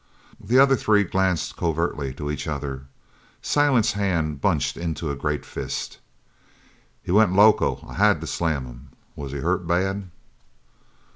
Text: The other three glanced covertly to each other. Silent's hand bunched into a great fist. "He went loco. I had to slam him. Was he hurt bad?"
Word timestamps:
The 0.43 0.57
other 0.57 0.75
three 0.75 1.03
glanced 1.03 1.55
covertly 1.57 2.11
to 2.15 2.31
each 2.31 2.47
other. 2.47 2.85
Silent's 3.43 3.91
hand 3.91 4.41
bunched 4.41 4.75
into 4.75 5.11
a 5.11 5.15
great 5.15 5.45
fist. 5.45 5.99
"He 7.03 7.11
went 7.11 7.33
loco. 7.35 7.85
I 7.87 7.93
had 7.93 8.19
to 8.21 8.25
slam 8.25 8.65
him. 8.65 8.89
Was 9.15 9.31
he 9.31 9.37
hurt 9.37 9.67
bad?" 9.67 10.09